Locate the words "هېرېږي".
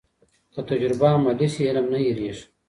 2.03-2.43